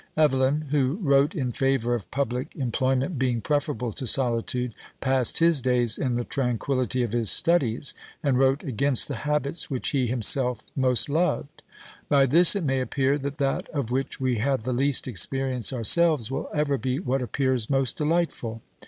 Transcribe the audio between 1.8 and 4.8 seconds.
of public employment being preferable to solitude,